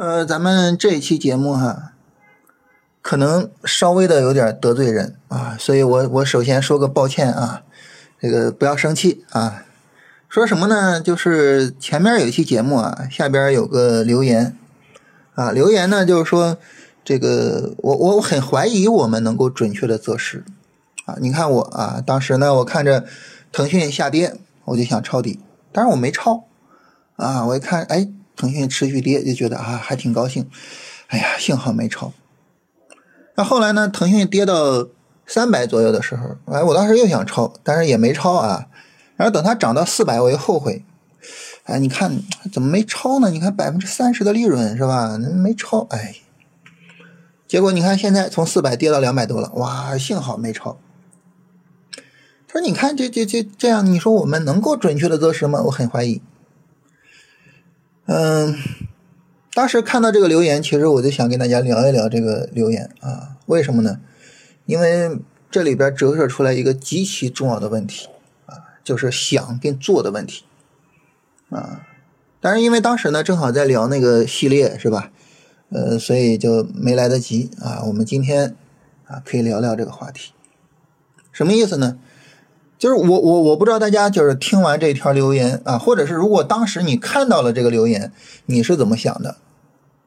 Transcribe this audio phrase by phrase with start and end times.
[0.00, 1.92] 呃，咱们这一期节目哈，
[3.02, 7.60] 可能稍微的有点得罪人啊，所以我我首先说个抱歉啊，
[8.18, 9.62] 这个不要生气啊。
[10.26, 11.02] 说什么呢？
[11.02, 14.56] 就是前面有一期节目啊，下边有个留言
[15.34, 16.56] 啊，留言呢就是说
[17.04, 20.46] 这个我我很怀疑我们能够准确的择时
[21.04, 21.16] 啊。
[21.20, 23.04] 你看我啊，当时呢我看着
[23.52, 26.44] 腾讯下跌，我就想抄底，但是我没抄
[27.16, 28.08] 啊，我一看哎。
[28.40, 30.48] 腾讯持续跌，就觉得啊还挺高兴，
[31.08, 32.14] 哎呀，幸好没抄。
[33.34, 33.86] 那后来呢？
[33.86, 34.88] 腾讯跌到
[35.26, 38.66] 三百左右的时候，哎，我当时又想抄，但是也没抄啊。
[39.16, 40.82] 然后等它涨到四百，我又后悔，
[41.64, 43.30] 哎，你看怎么没抄呢？
[43.30, 45.18] 你看百分之三十的利润是吧？
[45.18, 46.16] 没抄，哎。
[47.46, 50.78] 结果你看现在从四百跌到两百多了，哇，幸好没抄。
[52.46, 55.62] 他说：“你看这这这这样，你说我们能够准确的择时吗？
[55.66, 56.20] 我很怀疑。”
[58.06, 58.56] 嗯，
[59.54, 63.36] 当时看到这个留言，其实我就想跟大家聊一聊这个留言啊。
[63.46, 64.00] 为什么呢？
[64.66, 65.18] 因为
[65.50, 68.08] 这里边折射出来一个极其重要的问题
[68.46, 70.44] 啊，就是想跟做的问题
[71.50, 71.86] 啊。
[72.40, 75.10] 但是因为当时呢，正好在聊那个系列，是吧？
[75.70, 77.82] 呃，所以就没来得及啊。
[77.86, 78.56] 我们今天
[79.06, 80.32] 啊，可以聊聊这个话题，
[81.32, 81.98] 什么意思呢？
[82.80, 88.10] 就是我我我不知道大家就是听完这条留言啊，或者是如果当时你看到了这个留言，
[88.46, 89.36] 你是怎么想的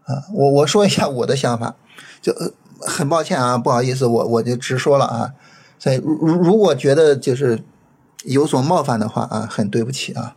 [0.05, 0.25] 啊？
[0.33, 1.75] 我我说一下我的想法，
[2.19, 2.33] 就
[2.79, 5.33] 很抱歉啊，不好意思，我我就直说了啊。
[5.77, 7.63] 所以如如果觉得就是
[8.23, 10.35] 有所冒犯的话啊，很对不起啊。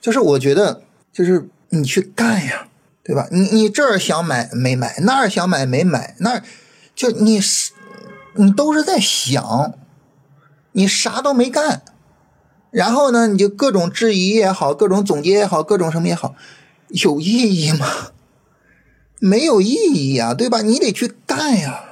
[0.00, 0.80] 就是我觉得
[1.12, 2.68] 就是你去干呀，
[3.04, 3.28] 对吧？
[3.30, 6.42] 你你这儿想买没买，那儿想买没买，那
[6.94, 7.72] 就你是
[8.36, 9.74] 你都是在想。
[10.72, 11.82] 你啥都没干，
[12.70, 16.34] 然后呢，你就各种质疑也好，各种总结也好，各种什么也好，
[16.88, 17.86] 有意义吗？
[19.18, 20.60] 没有意义呀，对吧？
[20.62, 21.84] 你得去干呀。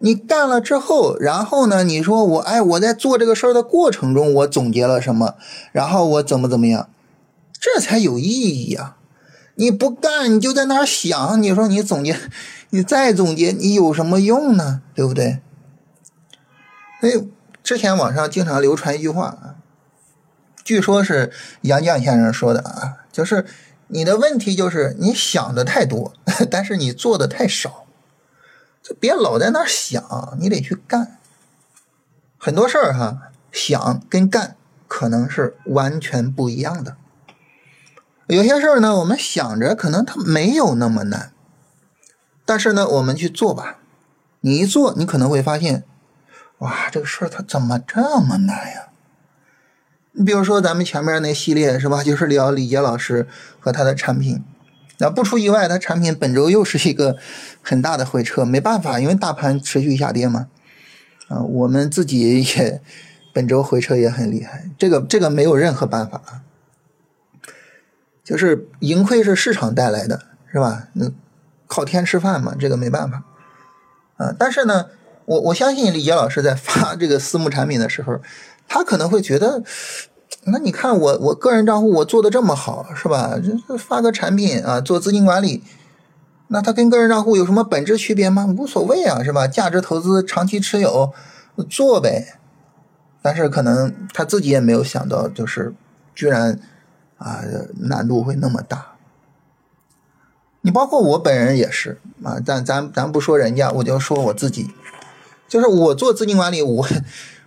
[0.00, 5.36] 你干了之后，然后呢，你说我哎，我在做这个事儿的过程中，我总结了什么？
[5.70, 6.90] 然后我怎么怎么样？
[7.58, 8.96] 这才有意义呀。
[9.54, 12.18] 你不干，你就在那儿想，你说你总结，
[12.70, 14.82] 你再总结，你有什么用呢？
[14.94, 15.38] 对不对？
[17.00, 17.10] 哎。
[17.62, 19.54] 之前网上经常流传一句话啊，
[20.64, 23.46] 据说是杨绛先生说的啊，就是
[23.88, 26.12] 你的问题就是你想的太多，
[26.50, 27.86] 但是你做的太少，
[28.82, 31.18] 就别老在那想，你得去干。
[32.36, 34.56] 很多事儿哈，想跟干
[34.88, 36.96] 可能是完全不一样的。
[38.26, 41.32] 有些事儿呢，我们想着可能它没有那么难，
[42.44, 43.78] 但是呢，我们去做吧，
[44.40, 45.84] 你一做，你可能会发现。
[46.62, 48.88] 哇，这个事儿它怎么这么难呀？
[50.12, 53.26] 你比如说咱们前面那系列是吧，就是聊李杰老师
[53.58, 54.44] 和他的产品。
[54.98, 57.16] 那不出意外，他产品本周又是一个
[57.62, 60.46] 很大的回撤，没办法，因为大盘持续下跌嘛。
[61.26, 62.80] 啊，我们自己也
[63.34, 66.42] 本周回撤也很厉害，这个这个没有任何办法啊，
[68.22, 70.86] 就是盈亏是市场带来的，是吧？
[70.92, 71.10] 那
[71.66, 73.24] 靠天吃饭嘛，这个没办法
[74.18, 74.32] 啊。
[74.38, 74.86] 但是呢。
[75.24, 78.18] 我我相信李杰老师在发 这个私募产品的时候，
[78.68, 79.62] 他可能会觉得，
[80.44, 83.38] 那你看我我个人账户我做的这么好，是吧？
[83.78, 85.62] 发个产品啊，做资金管理，
[86.48, 88.46] 那他跟个人账户有什么本质区别吗？
[88.46, 89.46] 无所谓啊，是吧？
[89.46, 91.12] 价值投资，长期持有，
[91.70, 92.38] 做呗。
[93.22, 95.72] 但是可能他自己也没有想到，就是
[96.14, 96.58] 居然
[97.18, 97.40] 啊
[97.78, 98.96] 难度会那么大。
[100.62, 104.70] 你包括我本人也是啊，咱咱咱不说人家，我就说我自己。
[105.52, 106.88] 就是我做资金管理，我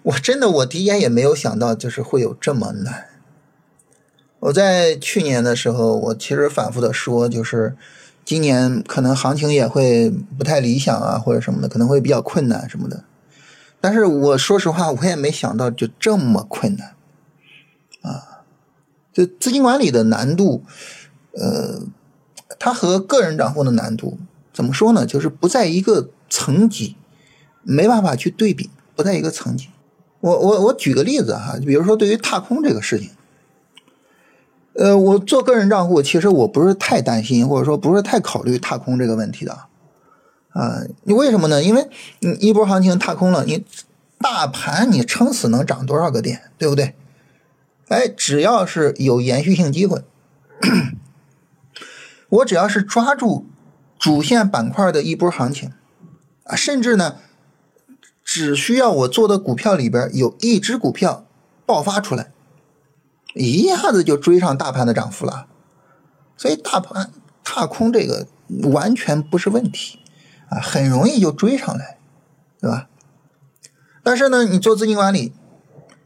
[0.03, 3.07] 我真的我第一眼也没有想到，就是会有这么难。
[4.41, 7.75] 我在去年的时候，我其实反复的说，就是
[8.23, 13.03] 今年可能行情也会不太理想啊，或者什么的，可能会比较困难什么的。
[13.81, 16.93] 但是我说实话，我也没想到就这么困难
[18.03, 18.45] 啊！
[19.11, 20.63] 就资金管理的难度，
[21.31, 21.81] 呃，
[22.59, 24.19] 它和个人账户的难度
[24.53, 25.07] 怎么说呢？
[25.07, 26.97] 就是不在一个层级。
[27.65, 29.69] 没办法去对比，不在一个层级。
[30.21, 33.09] 我我我举个例子哈，比如说对于踏空这个事情，
[34.73, 39.65] 呃，我做个人账户，其实我不是太担心，或者说不是太考虑踏空这个问题的。
[40.49, 41.61] 啊，你为什么呢？
[41.61, 41.87] 因为
[42.21, 43.65] 你一波行情踏空了，你
[44.17, 46.95] 大盘你撑死能涨多少个点，对不对？
[47.89, 50.03] 哎，只要是有延续性机会，
[52.29, 53.45] 我只要是抓住
[53.99, 55.71] 主线板块的一波行情
[56.45, 57.17] 啊，甚至呢。
[58.25, 61.25] 只需要我做的股票里边有一只股票
[61.65, 62.31] 爆发出来，
[63.35, 65.45] 一下子就追上大盘的涨幅了。
[66.35, 67.11] 所以大盘
[67.43, 68.27] 踏空这个
[68.63, 69.99] 完全不是问题
[70.49, 71.97] 啊，很容易就追上来，
[72.59, 72.89] 对吧？
[74.03, 75.31] 但是呢，你做资金管理，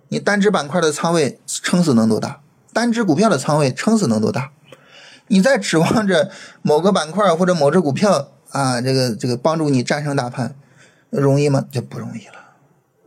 [0.09, 2.41] 你单只板块的仓位撑死能多大？
[2.73, 4.51] 单只股票的仓位撑死能多大？
[5.27, 6.29] 你在指望着
[6.61, 10.55] 某个板块或者某只股票啊，这个这个帮助你战胜大盘，
[11.09, 11.65] 容易吗？
[11.71, 12.33] 就不容易了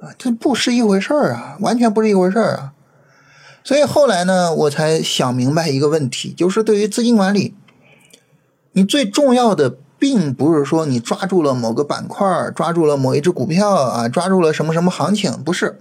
[0.00, 2.72] 啊，这不是一回事儿啊，完全不是一回事儿啊。
[3.64, 7.54] 所以后来呢，我才想明白一个问题，就是对于资金管理，
[8.72, 15.80] 你最重要的并不是说你抓住了某个板块，抓住了某一只股票啊，抓住了什么什么行情，不是，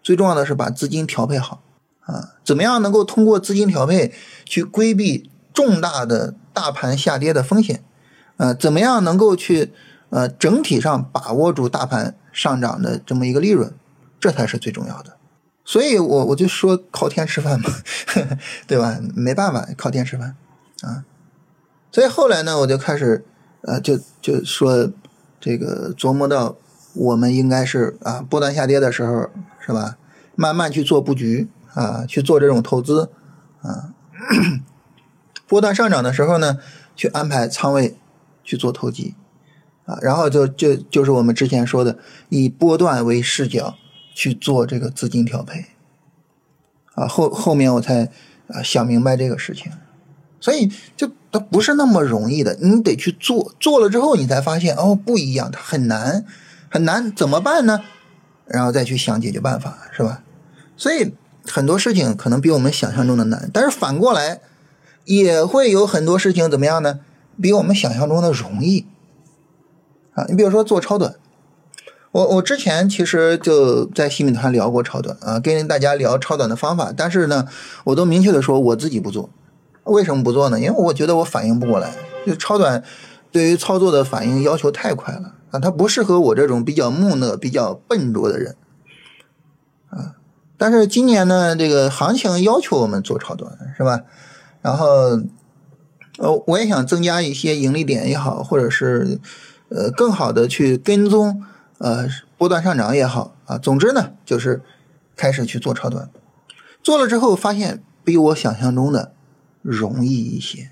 [0.00, 1.60] 最重要的是把资金调配好
[2.02, 7.82] 啊，怎么样能够通过资金调配去规避重大的大盘下跌的风险，
[8.36, 9.72] 呃，怎么样能够去
[10.12, 13.72] 呃整体上把握住大盘上涨的这么一个利润，
[14.20, 15.16] 这才是最重要的。
[15.64, 17.70] 所以，我我就说靠天吃饭嘛，
[18.66, 18.98] 对吧？
[19.14, 20.36] 没办法，靠天吃饭
[20.82, 21.04] 啊。
[21.90, 23.24] 所以后来呢，我就开始，
[23.62, 24.90] 呃，就就说
[25.40, 26.56] 这个琢磨到，
[26.94, 29.30] 我们应该是啊，波段下跌的时候，
[29.64, 29.96] 是吧？
[30.34, 33.10] 慢慢去做布局啊，去做这种投资
[33.62, 33.94] 啊。
[35.46, 36.58] 波段上涨的时候呢，
[36.96, 37.96] 去安排仓位
[38.42, 39.14] 去做投机
[39.84, 39.98] 啊。
[40.02, 41.98] 然后就就就是我们之前说的，
[42.28, 43.76] 以波段为视角。
[44.14, 45.64] 去做这个资金调配，
[46.92, 48.10] 啊后后面我才
[48.48, 49.72] 啊想明白这个事情，
[50.38, 56.26] 所以就它不是那么容易的，你得去做，做了之后你才发现哦不一样，它很难
[56.68, 57.80] 很难，怎么办呢？
[58.44, 60.22] 然后再去想解决办法，是吧？
[60.76, 61.14] 所以
[61.46, 64.42] 很多事情可能比我们想象中的难，但是反过来
[65.06, 67.00] 也会有很多事情怎么样呢？
[67.40, 68.84] 比我们想象中的容易
[70.14, 70.24] 啊！
[70.28, 71.14] 你比如说做超短。
[72.12, 77.48] 我我之前其实就在新米团聊过超短啊，跟大家聊超短的方法，但是呢，
[77.84, 79.30] 我都明确的说我自己不做，
[79.84, 80.60] 为什么不做呢？
[80.60, 81.94] 因为我觉得我反应不过来，
[82.26, 82.84] 就超短
[83.30, 88.56] 对于操作的反应要求太快了啊，它不适合我这种比较木讷、比较笨拙的人
[89.88, 90.16] 啊。
[90.58, 94.02] 但是今年呢，这个行情要求我们做超短，是吧？
[94.60, 95.18] 然后
[96.18, 99.18] 呃，我也想增加一些盈利点也好，或者是
[99.74, 101.42] 呃更好的去跟踪。
[101.78, 102.06] 呃，
[102.38, 104.62] 波段上涨也好啊，总之呢，就是
[105.16, 106.08] 开始去做超短，
[106.80, 109.12] 做了之后发现比我想象中的
[109.62, 110.70] 容易一些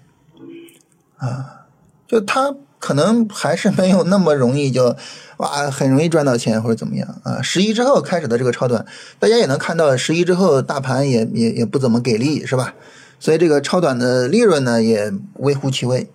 [1.17, 1.67] 啊，
[2.06, 4.97] 就它可能还是没有那么容易，就
[5.38, 7.43] 哇很容易赚到钱或者怎么样啊。
[7.43, 8.87] 十一之后开始的这个超短，
[9.19, 12.75] 大家也能看到，十一之后大盘也也也不怎么给力，是吧？
[13.19, 16.08] 所以这个超短的利润呢也微乎其微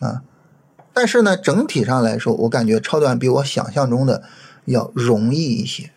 [0.00, 0.22] 啊。
[0.92, 4.22] 但是呢，整体上来说，我感觉超短比我想象中的
[4.64, 5.90] 要容易一些。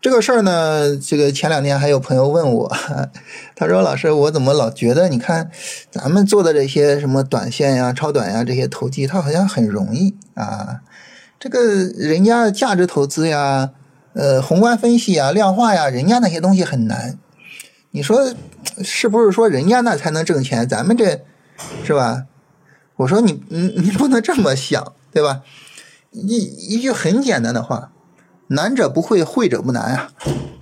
[0.00, 2.72] 这个事儿呢，这个前两天还有朋友问我，
[3.54, 5.48] 他说：“老师，我怎么老觉得你看
[5.92, 10.80] 咱们做的这些什么短线呀、超短呀这些投机，它好像很容易啊？
[11.38, 11.62] 这个
[11.96, 13.70] 人家价值投资呀、
[14.14, 17.16] 呃宏观分析呀、量化呀，人家那些东西很难。
[17.92, 18.34] 你说
[18.82, 19.30] 是不是？
[19.30, 21.20] 说人家那才能挣钱，咱们这
[21.84, 22.24] 是吧？”
[22.96, 25.42] 我说你你你不能这么想，对吧？
[26.10, 27.90] 一一句很简单的话，
[28.48, 30.12] 难者不会，会者不难啊，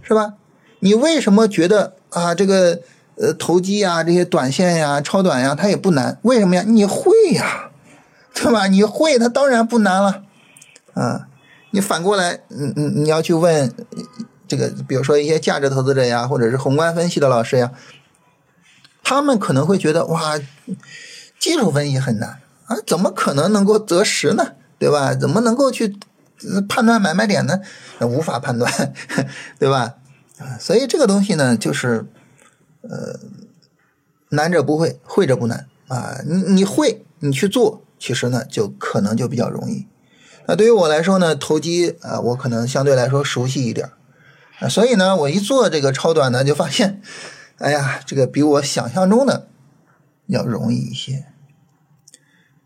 [0.00, 0.34] 是吧？
[0.78, 2.80] 你为什么觉得啊这个
[3.16, 6.18] 呃投机啊这些短线呀、超短呀，它也不难？
[6.22, 6.62] 为什么呀？
[6.64, 7.70] 你会呀，
[8.32, 8.68] 对吧？
[8.68, 10.22] 你会，它当然不难了
[10.94, 11.26] 啊。
[11.72, 13.75] 你反过来，你你你要去问
[14.46, 17.72] 这个，比如说一些价值投资者呀，或者是宏观分析的老师呀，
[19.02, 20.38] 他们可能会觉得哇。
[21.40, 24.52] 技术分析很难啊，怎么可能能够择时呢？
[24.78, 25.14] 对吧？
[25.14, 25.97] 怎么能够去
[26.68, 27.61] 判断买卖点呢？
[28.00, 28.70] 无法判断，
[29.59, 29.97] 对吧？
[30.38, 32.06] 啊，所以这个东西呢，就是
[32.82, 33.18] 呃，
[34.30, 36.20] 难者不会，会者不难啊。
[36.25, 39.87] 你你会，你去做，其实呢，就可能就比较容易。
[40.47, 43.90] 那对于我来说呢，投机啊，我可能相对来说熟悉一点
[44.61, 47.02] 啊，所以呢，我一做这个超短呢，就发现，
[47.59, 49.49] 哎呀，这个比我想象中的
[50.26, 51.26] 要容易一些。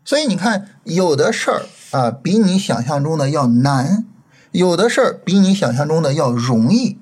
[0.05, 4.05] 所以你看，有的事儿啊，比你想象中的要难；
[4.51, 6.99] 有的事儿比你想象中的要容易。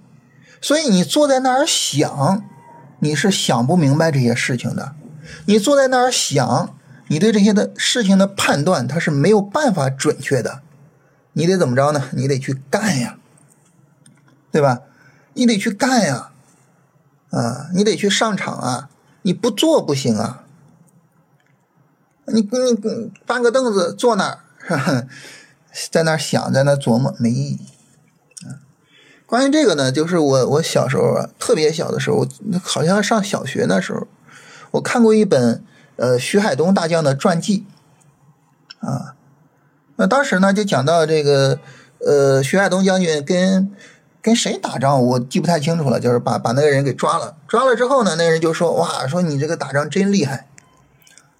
[0.62, 2.45] 所以你坐在那儿想，
[3.00, 4.95] 你是想不明白这些事情的。
[5.45, 6.74] 你坐在那儿想，
[7.10, 10.62] 你对这些的事情的判断，它是没有办法准确的。
[11.33, 12.10] 你得怎么着呢？
[12.13, 13.17] 你得去干呀，
[14.50, 14.79] 对吧？
[15.33, 16.29] 你得去干呀，
[17.31, 18.89] 啊，你得去上场啊，
[19.24, 20.42] 你不做不行啊。
[22.27, 25.08] 你你搬个凳子坐那儿，
[25.92, 27.60] 在那儿想，在那琢磨，没意义。
[29.25, 32.27] 关于这个呢，就是我我小时候啊，特别小的时候，
[32.62, 34.08] 好像上小学那时候，
[34.72, 35.63] 我看过一本
[35.96, 37.65] 呃徐海东大将的传记
[38.80, 39.15] 啊。
[39.96, 41.60] 那当时呢，就讲到这个，
[42.00, 43.72] 呃，徐海东将军跟
[44.22, 47.36] 跟谁打仗，我记不太清楚了，就是把把那个人给抓了。
[47.48, 50.48] 抓了之后呢，那人就说：“哇，说你这个打仗真厉害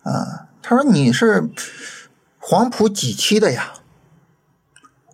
[0.04, 1.48] 啊！”他说：“你是
[2.40, 3.74] 黄埔几期的呀？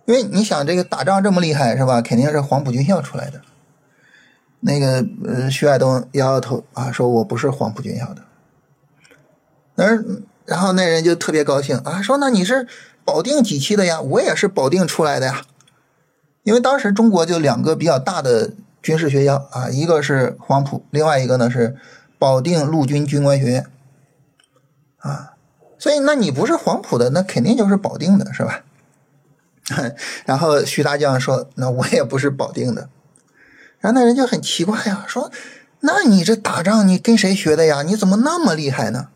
[0.06, 2.00] 因为你想，这个打仗这么厉害是吧？
[2.00, 3.42] 肯定是黄埔军校出来的。”
[4.60, 8.22] 那个呃，徐海东摇摇头啊，说：“我不是黄埔军校的。”
[9.76, 12.66] 嗯，然后那人就特别高兴啊，说：“那你是？”
[13.02, 14.00] 保定几期的呀？
[14.00, 15.42] 我也是保定出来的呀。
[16.44, 21.76] 因为当时中国就两个比较大的军事学校啊，一个是黄埔，另外一个呢是
[22.20, 23.66] 保定陆军军官学院
[24.98, 25.32] 啊。
[25.80, 28.62] 所以，那你不是黄埔的，那肯定就是保定的，是吧？
[30.26, 32.88] 然后徐大将说：“那我也不是保定的。”
[33.80, 35.32] 然后那人就很奇怪呀，说
[35.80, 37.82] ：“那你这打仗你跟谁学的呀？
[37.82, 39.08] 你怎么那么厉害呢？”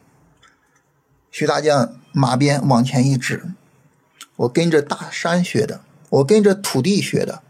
[1.31, 3.45] 徐大将马鞭往前一指。
[4.37, 7.43] 我跟着大山学的，我跟着土地学的，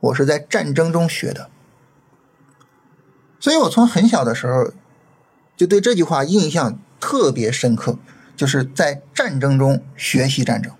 [0.00, 1.48] 我是在战争中学的，
[3.40, 4.72] 所以我从很小的时候
[5.56, 7.98] 就对这句话印象特别深刻，
[8.36, 10.72] 就是在战争中学习战争。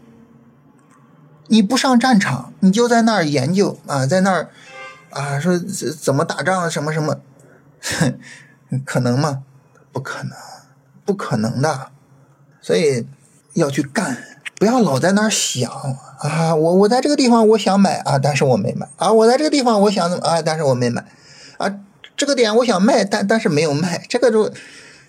[1.48, 4.50] 你不上战场，你就在那儿研究啊，在那儿
[5.10, 7.20] 啊说怎么打仗什么什么，
[8.84, 9.42] 可能吗？
[9.92, 10.32] 不可能，
[11.04, 11.90] 不可能的，
[12.60, 13.06] 所以
[13.54, 14.18] 要去干。
[14.58, 15.70] 不要老在那儿想
[16.18, 16.54] 啊！
[16.54, 19.12] 我我在这个地方我想买啊，但是我没买啊！
[19.12, 21.04] 我在这个地方我想啊，但是我没买
[21.58, 21.70] 啊！
[22.16, 24.02] 这个点我想卖，但但是没有卖。
[24.08, 24.50] 这个就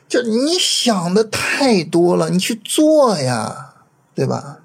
[0.07, 3.73] 就你想的太多了，你去做呀，
[4.15, 4.59] 对吧？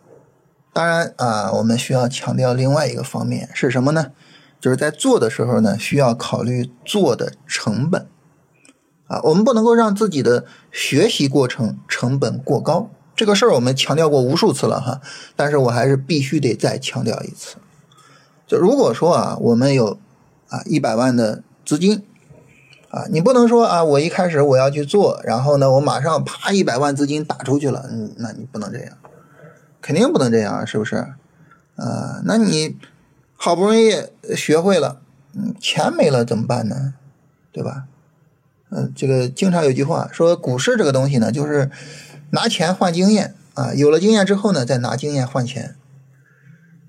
[0.73, 4.13] 当然啊，我们需要强调另外一个方面是什么呢？
[4.61, 8.07] 就是在做的时候呢，需要考虑做的成本
[9.09, 12.89] 啊，我们不能够让自己的学习过程成本过高。
[13.15, 15.01] 这个事儿我们强调过无数次了哈，
[15.37, 17.57] 但是我还是必须得再强调一次。
[18.47, 19.99] 就如果说啊，我们有
[20.49, 22.05] 啊一百万的资金
[22.93, 28.97] 啊，你不能说啊，我一开始我要去做，然后呢，我马上啪一百万资金打出去了，嗯，那你不能这样，
[29.81, 30.97] 肯定不能这样，是不是？
[31.77, 32.77] 啊，那你
[33.35, 33.95] 好不容易
[34.37, 35.01] 学会了，
[35.35, 36.95] 嗯，钱没了怎么办呢？
[37.51, 37.85] 对吧？
[38.71, 41.71] 嗯，这个经常有句话说，股市这个东西呢，就是。
[42.35, 45.77] 拿钱换经验啊，有了经验之后呢，再拿经验换钱。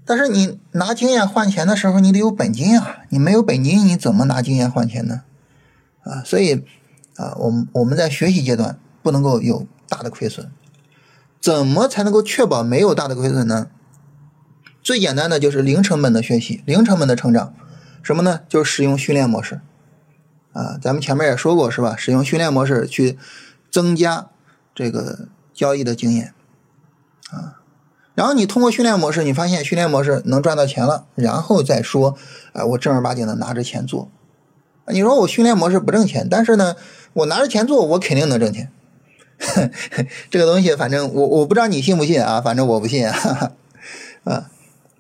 [0.06, 5.24] 但是你拿经验换钱的时候，你得有本金啊，你没有本金，你怎么拿经验换钱呢？
[6.04, 6.64] 啊，所以
[7.16, 10.52] 啊，我们我们在学习阶段不能够有大的亏损。
[11.42, 13.68] 怎么才能够确保没有大的亏损呢？
[14.82, 17.54] 最简单的就是零成本的学习，零成本的成长。
[18.02, 18.42] 什么呢？
[18.48, 19.62] 就是使用训练模式
[20.54, 21.96] 啊，咱们前面也说过是吧？
[21.98, 23.18] 使用训练模式去
[23.72, 24.28] 增加。
[24.76, 26.34] 这个交易的经验
[27.30, 27.62] 啊，
[28.16, 32.18] 然后你通过训练模式，你发现训练模式能赚到钱了，然后再说，
[32.54, 34.10] 啊，我正儿八经的拿着钱做。
[34.88, 36.76] 你说我训练模式不挣钱，但是呢，
[37.14, 38.72] 我拿着钱做，我肯定能挣钱。
[40.30, 43.52] 这个东西，反正我我不知道你信不信啊，反正我不信啊。
[44.24, 44.50] 啊，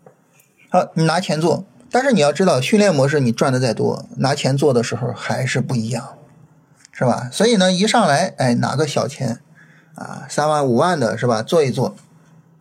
[0.70, 6.18] 好，你拿钱做，但是你要知道，训练模式你赚的再多，拿钱做的时候还是不一样，
[6.92, 7.30] 是吧？
[7.32, 9.40] 所以呢，一上来，哎，拿个小钱。
[9.96, 11.44] 啊，三万五万的是吧？
[11.44, 11.96] 做一做，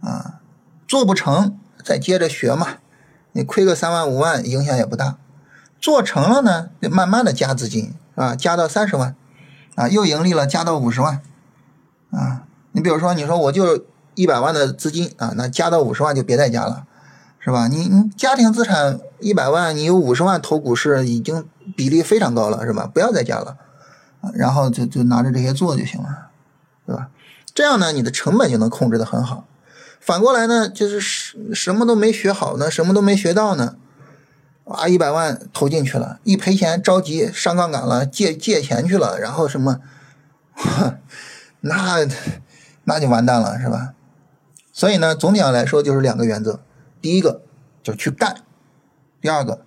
[0.03, 0.41] 啊，
[0.87, 2.77] 做不成再接着学嘛。
[3.33, 5.17] 你亏个三万五万影响也不大，
[5.83, 9.17] 做成了呢，慢慢的加资金啊，加到三十万，
[9.75, 11.21] 啊，又盈利了，加到五十万，
[12.13, 13.85] 啊，你比如说你说我就
[14.15, 16.87] 一百万的资金啊，那加到五十万就别再加了，
[17.41, 17.67] 是吧？
[17.67, 21.45] 你你家庭资产一百万，你有五十万投股市，已经
[21.77, 22.89] 比例非常高了，是吧？
[22.95, 23.57] 不要再加了，
[24.35, 26.29] 然后就就拿着这些做就行了，
[26.87, 27.09] 对吧？
[27.53, 29.49] 这样呢，你的成本就能控制的很好。
[30.01, 33.77] 反过来呢，就是什什么都没学好呢，什么都没学到呢，
[34.65, 39.81] 啊，一百万投进去了，一赔钱着急上杠杆了，借借钱去了，然后什么，
[41.61, 42.07] 那
[42.85, 43.95] 那就完蛋了，是吧？
[44.73, 46.61] 所以呢，总体上来说就是两个原则：
[47.01, 47.43] 第一个
[47.83, 48.43] 就是去干，
[49.21, 49.65] 第二个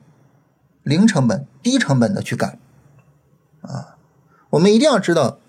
[0.84, 2.58] 零成本、低成本的去干。
[3.62, 3.98] 啊，
[4.52, 5.40] 我们一定要知道。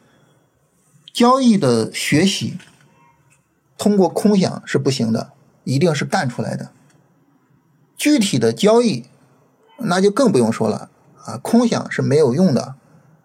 [1.13, 2.59] 交易的学习
[3.79, 5.33] 通过空想是不行的，
[5.65, 6.71] 一定是干出来的。
[7.97, 9.07] 具体的交易
[9.79, 10.91] 那就更不用说了
[11.25, 12.75] 啊，空想是没有用的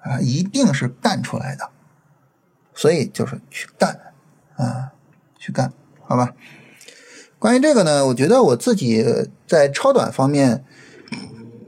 [0.01, 1.69] 啊，一定是干出来的。
[2.73, 3.99] 所以就是去干
[4.55, 4.91] 啊，
[5.37, 5.73] 去干，
[6.05, 6.33] 好吧？
[7.37, 10.63] 关于这个呢，我觉得我自己在超短方面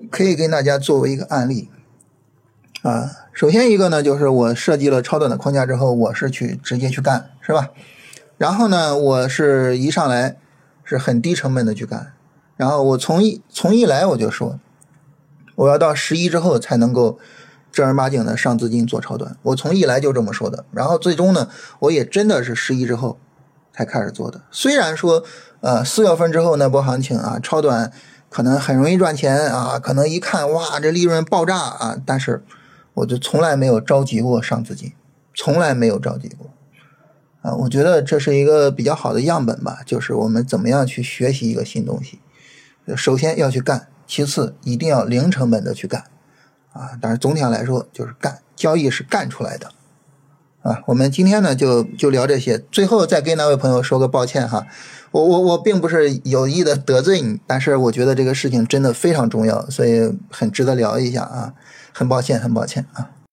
[0.10, 1.70] 可以跟大家作为一个案例
[2.84, 3.10] 啊。
[3.34, 7.72] 首先一个呢，就是我设计了超短的框架之后，我是去直接去干，是吧？
[8.38, 10.38] 然后呢，我是一上来
[10.84, 12.14] 是很低成本的去干，
[12.56, 14.60] 然后我从一从一来我就说，
[15.56, 17.20] 我要到十一之后才能够
[17.72, 20.66] 正儿八经的上资金做超短，我从一来就这么说的。
[20.72, 23.18] 然后最终呢，我也真的是十一之后
[23.72, 24.42] 才开始做的。
[24.52, 25.24] 虽然说，
[25.62, 27.92] 呃，四月份之后那波行情啊，超短
[28.30, 32.44] 可能很容易赚钱啊，可能一看哇，这利润爆炸啊，但是
[32.96, 34.94] 我就从来没有着急过上资金，
[35.34, 36.50] 从来没有着急过。
[37.42, 42.20] 啊，我觉得这是一个比较好的样本吧，就是我们怎么样去学习一个新东西。
[42.96, 46.04] 首先要去干，其次一定要零成本的去干，
[46.74, 49.70] 啊，但是总体上来说就是干，交易是干出来的，
[50.62, 54.68] 啊，我们今天呢就就聊这些，最后再跟那位朋友说个抱歉哈，
[55.12, 61.54] 我我我并不是有意的得罪你，但是我觉得这个事情真的非常重要，所以很值得聊一下啊，
[61.94, 63.12] 很抱歉，很抱歉啊。